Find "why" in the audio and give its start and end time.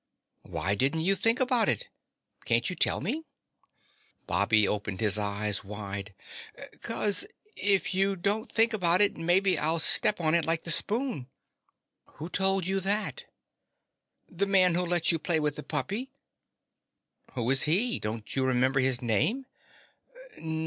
0.41-0.73